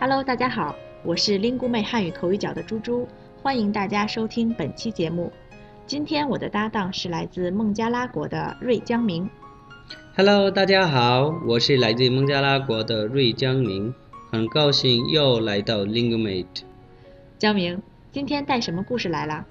[0.00, 3.06] Hello，大家好，我是 Lingu 妹汉语口语角的猪猪，
[3.42, 5.30] 欢迎大家收听本期节目。
[5.86, 9.28] 今天我的搭档是来自孟加拉国的瑞江明。
[10.16, 13.94] Hello，大家好，我是来自孟加拉国的瑞江明，
[14.30, 16.62] 很高兴又来到 Lingumate。
[17.36, 19.44] 江明，今天带什么故事来了？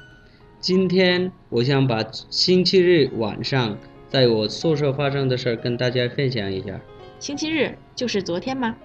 [0.60, 3.78] 今天我想把星期日晚上
[4.10, 6.82] 在我宿舍发生的事儿跟大家分享一下。
[7.20, 8.76] 星期日就是昨天吗？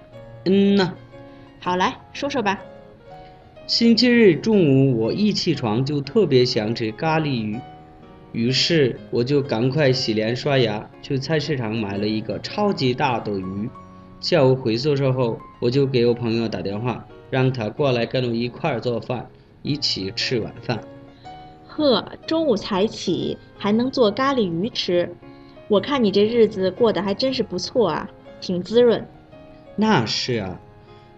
[0.44, 0.92] 嗯呐，
[1.64, 2.60] 好，来说说吧。
[3.66, 7.58] 星期日中午我一起床就特别想吃咖喱鱼，
[8.32, 13.70] 于是我就赶快洗脸刷牙，去菜市场买了一个超级大的鱼。
[14.20, 19.26] 下午回宿舍后，我就给我朋友打电话，让他过来跟我一块儿做饭，
[19.62, 20.78] 一起吃晚饭。
[21.66, 25.16] 呵，中午才起，还能做咖喱鱼吃，
[25.68, 29.08] 我看你这日子过得还真是不错啊，挺滋润。
[29.76, 30.60] 那是啊，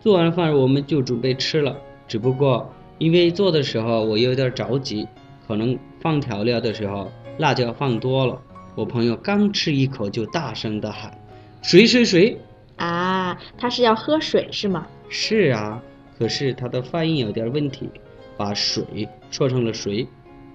[0.07, 1.77] 做完饭我们就准备吃了。
[2.07, 5.05] 只不过因为做的时候我有点着急，
[5.49, 8.41] 可能放调料的时候辣椒放多了。
[8.77, 11.13] 我朋友刚吃一口就大声的喊
[11.61, 12.39] ：“水水水
[12.77, 15.83] 啊，他是要喝水是吗？！”是啊，
[16.17, 17.91] 可是他的发音有点问题，
[18.37, 20.07] 把水说成了水。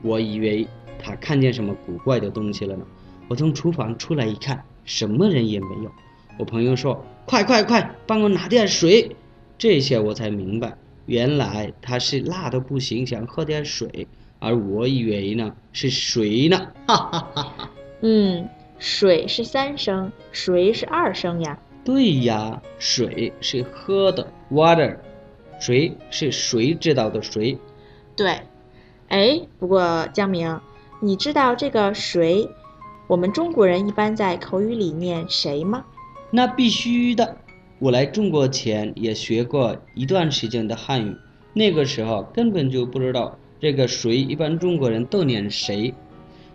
[0.02, 0.66] 我以为
[0.98, 2.86] 他看见什么古怪的东西了呢。
[3.28, 5.92] 我从厨房出来一看，什么人也没有。
[6.40, 9.14] 我朋友说：“快快快，帮我拿点水。”
[9.62, 14.08] 这些我才明白，原来他是辣的不行，想喝点水，
[14.40, 17.72] 而我以为呢是谁呢，哈哈哈哈。
[18.02, 21.60] 嗯，水是三声，谁是二声呀。
[21.86, 24.98] 对呀，水是喝的 water，
[25.60, 27.56] 谁是谁知道的谁。
[28.16, 28.42] 对，
[29.10, 30.60] 哎，不过江明，
[31.02, 32.50] 你知道这个谁，
[33.06, 35.86] 我们中国人一般在口语里念谁吗？
[36.32, 37.38] 那必须的。
[37.82, 41.18] 我来中国前也学过一段时间的汉语，
[41.52, 45.92] 那个时候根本就不知道这个谁一般中国人都念谁。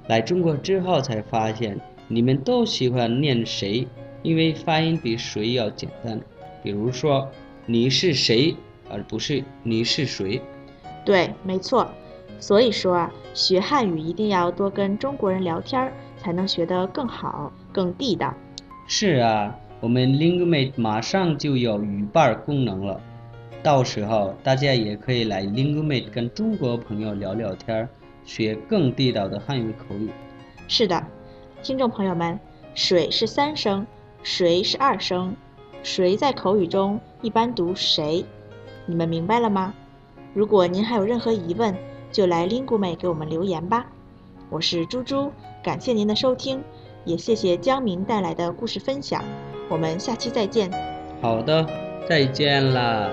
[0.06, 3.88] 来中国之后才发现，你们都喜欢念谁，
[4.22, 6.20] 因为发音比谁要简单。
[6.62, 7.28] 比如说，
[7.66, 8.54] 你是谁，
[8.88, 10.40] 而不是你是谁。
[11.04, 11.90] 对，没错。
[12.38, 18.32] 所以说啊，学汉语一定要多跟中国人聊天儿，才能学得更好、更地道。
[18.86, 23.00] 是啊，我们 Lingumate 马上就有语伴功能了，
[23.62, 27.88] 到时候大家也可以来 Lingumate 跟中国朋友聊聊天儿，
[28.24, 30.10] 学更地道的汉语口语。
[30.66, 31.04] 是的，
[31.62, 32.40] 听众朋友们，
[32.74, 33.86] 水是三声，
[34.22, 35.36] 谁是二声，
[35.82, 38.24] 谁在口语中一般读谁，
[38.86, 39.74] 你们明白了吗？
[40.32, 41.74] 如果您还有任何疑问，
[42.10, 43.86] 就来 Lingu 妹给我们留言吧。
[44.48, 45.30] 我是猪猪，
[45.62, 46.62] 感谢您的收听，
[47.04, 49.22] 也谢谢江明带来的故事分享。
[49.68, 50.70] 我们下期再见。
[51.20, 51.66] 好的，
[52.08, 53.10] 再见啦。